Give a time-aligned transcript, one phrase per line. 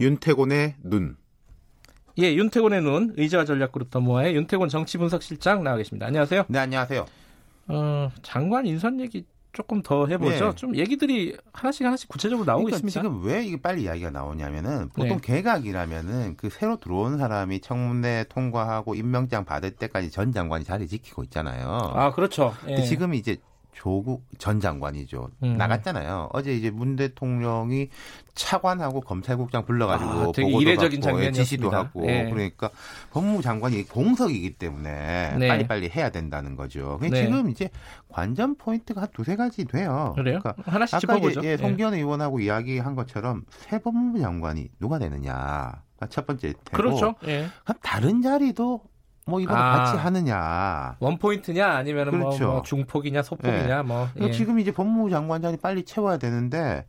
[0.00, 1.16] 윤태곤의 눈.
[2.18, 6.06] 예, 윤태곤의 눈 의자와 전략 그룹 더모아의 윤태곤 정치분석실장 나와 계십니다.
[6.06, 6.44] 안녕하세요.
[6.48, 7.04] 네, 안녕하세요.
[7.68, 10.50] 어, 장관 인선 얘기 조금 더 해보죠.
[10.50, 10.54] 네.
[10.54, 13.02] 좀 얘기들이 하나씩 하나씩 구체적으로 나오고 그러니까 있습니다.
[13.02, 15.34] 지금 왜 이게 빨리 이야기가 나오냐면은 보통 네.
[15.34, 21.66] 개각이라면은 그 새로 들어온 사람이 청문회 통과하고 임명장 받을 때까지 전 장관이 자리 지키고 있잖아요.
[21.68, 22.54] 아 그렇죠.
[22.68, 22.82] 예.
[22.82, 23.38] 지금 이제
[23.72, 25.30] 조국 전 장관이죠.
[25.42, 25.56] 음.
[25.56, 26.28] 나갔잖아요.
[26.32, 27.88] 어제 이제 문 대통령이
[28.34, 31.42] 차관하고 검찰국장 불러가지고 아, 되게 이례적인 받고, 장면이었습니다.
[31.44, 32.28] 지시도 하고 네.
[32.30, 32.70] 그러니까
[33.12, 35.48] 법무장관이 공석이기 때문에 네.
[35.48, 36.98] 빨리빨리 해야 된다는 거죠.
[37.00, 37.10] 네.
[37.10, 37.70] 지금 이제
[38.08, 40.12] 관전 포인트가 한 두세 가지 돼요.
[40.14, 40.40] 그래요?
[40.42, 41.40] 그러니까 하나씩 아까 짚어보죠.
[41.40, 45.82] 이제 예, 송기현 의원하고 이야기한 것처럼 새 법무부 장관이 누가 되느냐.
[46.08, 47.14] 첫 번째 되고 그렇죠.
[47.26, 47.48] 예.
[47.82, 48.82] 다른 자리도
[49.26, 50.96] 뭐 이거는 아, 같이 하느냐.
[51.00, 52.44] 원 포인트냐 아니면 뭐, 그렇죠.
[52.44, 53.82] 뭐, 뭐, 중폭이냐 소폭이냐 네.
[53.82, 54.08] 뭐.
[54.20, 54.30] 예.
[54.32, 56.86] 지금 이제 법무부 장관 자리 빨리 채워야 되는데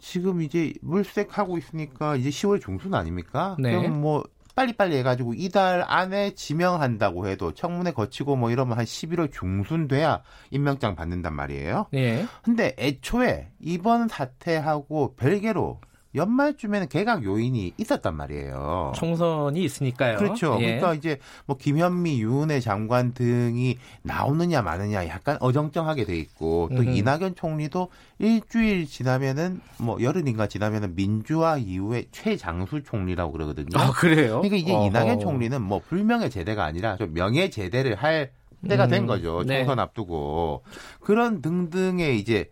[0.00, 3.56] 지금 이제 물색하고 있으니까 이제 10월 중순 아닙니까?
[3.58, 3.76] 네.
[3.76, 9.86] 그럼 뭐 빨리빨리 해가지고 이달 안에 지명한다고 해도 청문회 거치고 뭐 이러면 한 11월 중순
[9.86, 11.86] 돼야 임명장 받는단 말이에요.
[11.92, 12.26] 네.
[12.42, 15.80] 근데 애초에 이번 사태하고 별개로
[16.18, 18.92] 연말쯤에는 개각 요인이 있었단 말이에요.
[18.94, 20.18] 총선이 있으니까요.
[20.18, 20.56] 그렇죠.
[20.60, 20.76] 예.
[20.76, 26.88] 그러니까 이제 뭐 김현미, 유은혜 장관 등이 나오느냐 마느냐 약간 어정쩡하게 돼 있고 또 음.
[26.88, 27.88] 이낙연 총리도
[28.18, 33.68] 일주일 지나면은 뭐 열흘인가 지나면은 민주화 이후에 최장수 총리라고 그러거든요.
[33.74, 34.42] 아 그래요?
[34.42, 34.86] 그러니까 이제 어허.
[34.86, 38.32] 이낙연 총리는 뭐 불명예 제대가 아니라 좀 명예 제대를 할
[38.68, 38.90] 때가 음.
[38.90, 39.44] 된 거죠.
[39.46, 39.58] 네.
[39.58, 39.82] 총선 네.
[39.82, 40.64] 앞두고
[41.00, 42.48] 그런 등등의 이제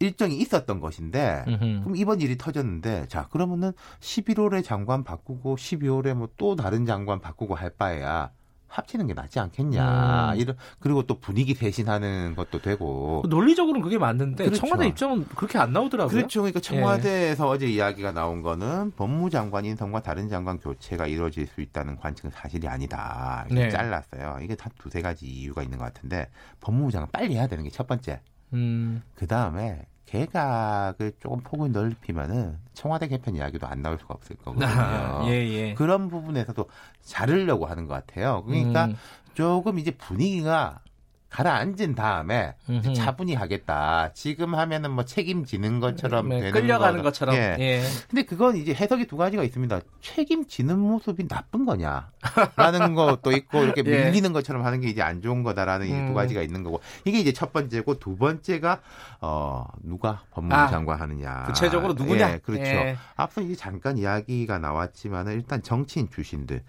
[0.00, 1.80] 일정이 있었던 것인데 음흠.
[1.82, 7.54] 그럼 이번 일이 터졌는데 자 그러면은 11월에 장관 바꾸고 12월에 뭐 또 다른 장관 바꾸고
[7.54, 8.30] 할 바에야
[8.66, 10.32] 합치는 게 낫지 않겠냐.
[10.32, 10.36] 음.
[10.36, 13.22] 이런 그리고 또 분위기 대신하는 것도 되고.
[13.28, 14.60] 논리적으로는 그게 맞는데 그렇죠.
[14.62, 16.10] 청와대 입장은 그렇게 안 나오더라고요.
[16.12, 16.40] 그렇죠.
[16.40, 17.50] 그러니까 청와대에서 예.
[17.50, 23.44] 어제 이야기가 나온 거는 법무장관 인선과 다른 장관 교체가 이루어질 수 있다는 관측은 사실이 아니다.
[23.48, 23.70] 이렇게 네.
[23.70, 24.38] 잘랐어요.
[24.42, 26.28] 이게 다 두세 가지 이유가 있는 것 같은데
[26.60, 28.20] 법무부 장관 빨리 해야 되는 게 첫 번째.
[28.52, 29.02] 음.
[29.14, 34.66] 그 다음에 개각을 조금 폭을 넓히면은 청와대 개편 이야기도 안 나올 수가 없을 거거든요.
[34.66, 35.74] 아, 예, 예.
[35.74, 36.68] 그런 부분에서도
[37.02, 38.44] 자르려고 하는 것 같아요.
[38.44, 38.96] 그러니까 음.
[39.34, 40.80] 조금 이제 분위기가
[41.34, 42.94] 가라앉은 다음에 음흠.
[42.94, 44.12] 차분히 하겠다.
[44.14, 47.02] 지금 하면은 뭐 책임지는 것처럼 네, 되는 끌려가는 거.
[47.08, 47.34] 것처럼.
[47.34, 47.56] 예.
[47.58, 47.82] 예.
[48.08, 49.80] 근데 그건 이제 해석이 두 가지가 있습니다.
[50.00, 52.14] 책임지는 모습이 나쁜 거냐라는
[52.94, 54.04] 것도 있고 이렇게 예.
[54.04, 56.06] 밀리는 것처럼 하는 게 이제 안 좋은 거다라는 음.
[56.06, 58.80] 두 가지가 있는 거고 이게 이제 첫 번째고 두 번째가
[59.20, 61.42] 어 누가 법무부 아, 장관 하느냐.
[61.46, 62.34] 구체적으로 누구냐.
[62.34, 62.62] 예, 그렇죠.
[62.62, 62.96] 예.
[63.16, 66.62] 앞서 이제 잠깐 이야기가 나왔지만은 일단 정치인 출신들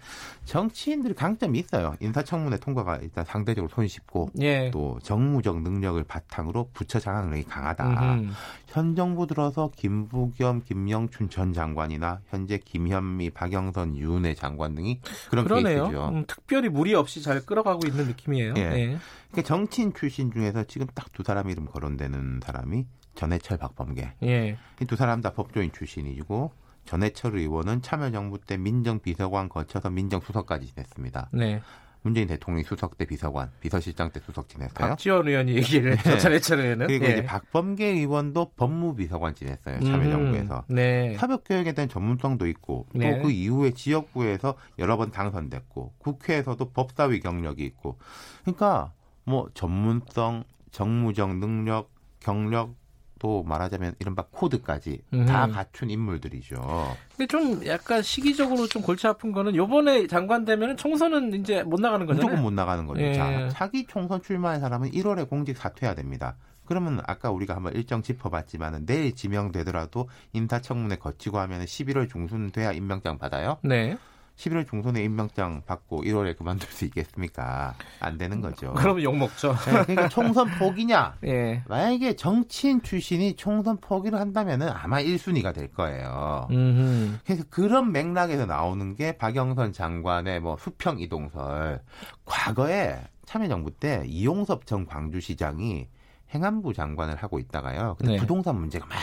[0.44, 1.94] 정치인들 강점이 있어요.
[2.00, 4.30] 인사청문회 통과가 일단 상대적으로 손쉽고.
[4.40, 4.55] 예.
[4.64, 4.70] 네.
[4.70, 8.14] 또 정무적 능력을 바탕으로 부처 장악력이 강하다.
[8.14, 8.32] 음흠.
[8.68, 15.00] 현 정부 들어서 김부겸, 김영춘 전 장관이나 현재 김현미, 박영선, 윤혜 장관 등이
[15.30, 15.84] 그런 그러네요.
[15.84, 16.08] 케이스죠.
[16.08, 18.54] 음, 특별히 무리 없이 잘 끌어가고 있는 느낌이에요.
[18.56, 18.68] 예.
[18.68, 18.98] 네.
[19.30, 22.84] 그러니까 정치인 출신 중에서 지금 딱 두 사람 이름 거론되는 사람이
[23.14, 24.12] 전해철, 박범계.
[24.24, 24.58] 예.
[24.82, 26.52] 이두 사람 다 법조인 출신이고
[26.84, 31.30] 전해철 의원은 참여정부 때 민정비서관 거쳐서 민정수석까지 지냈습니다.
[31.32, 31.62] 네.
[32.06, 34.88] 문재인 대통령이 수석 때 비서관, 비서실장 때 수석 지냈어요.
[34.88, 36.16] 박지원 의원이 얘기를 했죠.
[36.18, 36.86] 전해철에는.
[36.86, 37.10] 그리고 예.
[37.10, 39.80] 이제 박범계 의원도 법무비서관 지냈어요.
[39.80, 40.64] 참여정부에서.
[40.70, 41.16] 음, 네.
[41.18, 43.34] 사법개혁에 대한 전문성도 있고 또그 네.
[43.34, 47.98] 이후에 지역구에서 여러 번 당선됐고 국회에서도 법사위 경력이 있고
[48.42, 48.92] 그러니까
[49.24, 51.90] 뭐 전문성, 정무적 능력,
[52.20, 52.76] 경력
[53.18, 55.26] 또 말하자면 이른바 코드까지 음.
[55.26, 56.96] 다 갖춘 인물들이죠.
[57.16, 62.04] 근데 좀 약간 시기적으로 좀 골치 아픈 거는 요번에 장관 되면 총선은 이제 못 나가는
[62.04, 62.24] 거잖아요.
[62.24, 63.02] 무조건 못 나가는 거죠.
[63.02, 63.14] 예.
[63.14, 66.36] 자, 차기 총선 출마한 사람은 1월에 공직 사퇴해야 됩니다.
[66.66, 73.18] 그러면 아까 우리가 한번 일정 짚어봤지만은 내일 지명되더라도 인사청문회 거치고 하면 11월 중순 돼야 임명장
[73.18, 73.58] 받아요.
[73.62, 73.96] 네.
[74.36, 77.74] 11월 중순에 임명장 받고 1월에 그만둘 수 있겠습니까?
[78.00, 78.74] 안 되는 거죠.
[78.76, 79.54] 그러면 욕 먹죠.
[79.64, 81.16] 네, 그러니까 총선 포기냐?
[81.24, 81.62] 예.
[81.66, 86.46] 만약에 정치인 출신이 총선 포기를 한다면은 아마 1순위가 될 거예요.
[86.50, 87.18] 음흠.
[87.24, 91.82] 그래서 그런 맥락에서 나오는 게 박영선 장관의 뭐 수평 이동설.
[92.26, 95.88] 과거에 참여정부 때 이용섭 전 광주시장이
[96.34, 97.96] 행안부 장관을 하고 있다가요.
[97.98, 98.18] 근데 네.
[98.18, 98.96] 부동산 문제가 막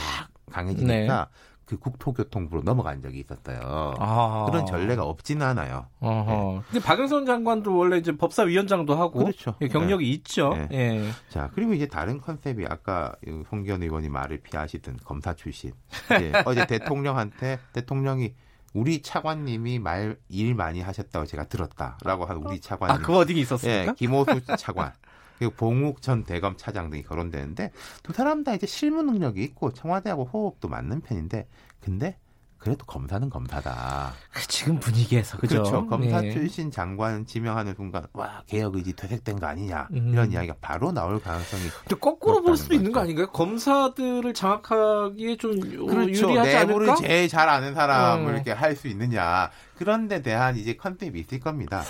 [0.52, 1.53] 강해지니까 네.
[1.66, 3.94] 그 국토교통부로 넘어간 적이 있었어요.
[3.98, 4.46] 아.
[4.50, 5.88] 그런 전례가 없지는 않아요.
[6.02, 6.62] 네.
[6.70, 9.56] 근데 박영선 장관도 원래 이제 법사위원장도 하고 그렇죠.
[9.62, 10.12] 예, 경력이 네.
[10.12, 10.54] 있죠.
[10.54, 10.68] 네.
[10.72, 11.10] 예.
[11.30, 13.14] 자 그리고 이제 다른 컨셉이 아까
[13.50, 15.72] 송기현 의원이 말을 피하시던 검사 출신.
[16.46, 18.34] 어제 대통령한테 대통령이
[18.74, 23.04] 우리 차관님이 말 일 많이 하셨다고 제가 들었다라고 한 우리 차관님.
[23.04, 23.92] 아그 어디 있었습니까?
[23.92, 24.92] 예, 김호수 차관.
[25.38, 27.72] 그리고 봉욱 전 대검 차장 등이 거론되는데
[28.04, 31.48] 두 사람 다 이제 실무 능력이 있고 청와대하고 호흡도 맞는 편인데
[31.82, 32.18] 근데
[32.58, 34.14] 그래도 검사는 검사다.
[34.32, 35.56] 그 지금 분위기에서 그죠?
[35.64, 35.86] 그렇죠.
[35.86, 36.32] 검사 네.
[36.32, 40.12] 출신 장관 지명하는 순간 와 개혁 의지 퇴색된 거 아니냐 음.
[40.14, 41.64] 이런 이야기가 바로 나올 가능성이.
[41.90, 42.76] 또 거꾸로 볼 수도 거죠.
[42.80, 43.28] 있는 거 아닌가요?
[43.32, 46.30] 검사들을 장악하기에 좀 그렇죠.
[46.30, 47.06] 유리하지 내부를 않을까?
[47.06, 48.36] 제일 잘 아는 사람을 음.
[48.36, 51.84] 이렇게 할 수 있느냐 그런 데 대한 이제 컨셉이 있을 겁니다.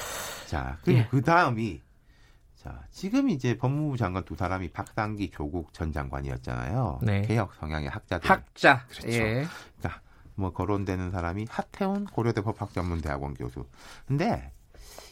[0.47, 1.05] 자 예.
[1.11, 1.81] 그 다음이
[2.63, 6.99] 자, 지금 이제 법무부 장관 두 사람이 박상기, 조국 전 장관이었잖아요.
[7.01, 7.21] 네.
[7.23, 8.29] 개혁 성향의 학자들.
[8.29, 8.85] 학자.
[8.87, 9.09] 그렇죠.
[9.09, 9.45] 예.
[9.77, 10.01] 그러니까
[10.35, 13.65] 뭐 거론되는 사람이 하태훈 고려대 법학전문대학원 교수.
[14.07, 14.53] 근데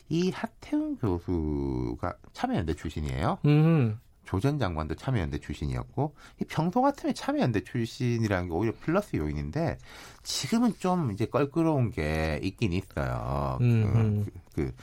[0.08, 3.40] 이 하태훈 교수가 참여연대 출신이에요.
[3.46, 4.00] 음.
[4.24, 9.78] 조전 장관도 참여연대 출신이었고 이 평소 같으면 참여연대 출신이라는 게 오히려 플러스 요인인데
[10.24, 13.58] 지금은 좀 이제 껄끄러운 게 있긴 있어요.
[13.60, 14.24] 음.
[14.24, 14.76] 그, 그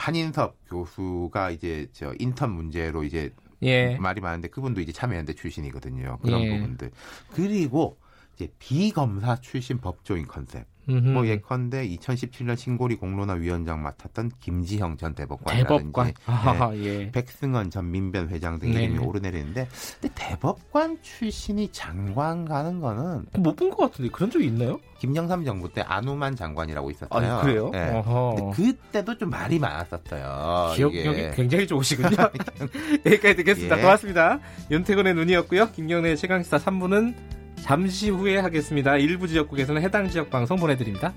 [0.00, 3.96] 한인섭 교수가 이제 저 인턴 문제로 이제 예.
[3.98, 6.18] 말이 많은데 그분도 이제 참여연대 출신이거든요.
[6.22, 6.56] 그런 예.
[6.58, 6.90] 부분들.
[7.34, 7.98] 그리고
[8.40, 10.64] 이제 비검사 출신 법조인 컨셉.
[10.88, 11.08] 음흠.
[11.10, 16.12] 뭐 예컨대 2017년 신고리 공론화 위원장 맡았던 김지형 전 대법관이라든지 대법관.
[16.24, 17.10] 아, 네, 예.
[17.12, 18.84] 백승원 전 민변 회장 등 네.
[18.84, 19.68] 이름이 오르내리는데
[20.00, 24.80] 근데 대법관 출신이 장관 가는 거는 못 본 것 같은데 그런 적이 있나요?
[24.98, 27.30] 김영삼 정부 때 안우만 장관이라고 있었어요.
[27.30, 27.68] 아, 그래요?
[27.70, 28.02] 네.
[28.02, 30.72] 근데 그때도 좀 말이 많았었어요.
[30.76, 31.30] 기억력이 이게.
[31.36, 32.08] 굉장히 좋으시군요.
[33.06, 33.76] 여기까지 듣겠습니다.
[33.78, 33.82] 예.
[33.82, 34.40] 고맙습니다.
[34.70, 35.70] 윤태곤의 눈이었고요.
[35.72, 37.14] 김경래 최강시사 3부는
[37.62, 38.96] 잠시 후에 하겠습니다.
[38.96, 41.12] 일부 지역국에서는 해당 지역 방송 보내드립니다.